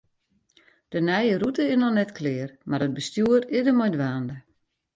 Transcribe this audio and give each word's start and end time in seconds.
De 0.91 0.99
nije 1.07 1.33
rûte 1.41 1.63
is 1.73 1.79
noch 1.81 1.95
net 1.97 2.11
klear, 2.17 2.49
mar 2.69 2.81
it 2.85 2.95
bestjoer 2.97 3.41
is 3.55 3.63
der 3.65 3.77
mei 3.79 3.91
dwaande. 3.95 4.35